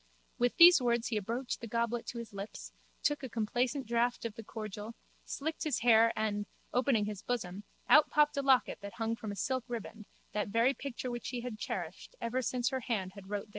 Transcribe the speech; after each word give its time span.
With 0.39 0.57
these 0.57 0.81
words 0.81 1.09
he 1.09 1.17
approached 1.17 1.61
the 1.61 1.67
goblet 1.67 2.07
to 2.07 2.17
his 2.17 2.33
lips, 2.33 2.73
took 3.03 3.21
a 3.21 3.29
complacent 3.29 3.85
draught 3.85 4.25
of 4.25 4.33
the 4.33 4.43
cordial, 4.43 4.95
slicked 5.25 5.63
his 5.63 5.81
hair 5.81 6.11
and, 6.15 6.47
opening 6.73 7.05
his 7.05 7.21
bosom, 7.21 7.65
out 7.87 8.09
popped 8.09 8.35
a 8.35 8.41
locket 8.41 8.79
that 8.81 8.93
hung 8.93 9.15
from 9.15 9.31
a 9.31 9.35
silk 9.35 9.63
riband, 9.67 10.07
that 10.31 10.47
very 10.47 10.73
picture 10.73 11.11
which 11.11 11.27
he 11.29 11.41
had 11.41 11.59
cherished 11.59 12.15
ever 12.19 12.41
since 12.41 12.69
her 12.69 12.79
hand 12.79 13.11
had 13.13 13.29
wrote 13.29 13.41
therein. 13.41 13.49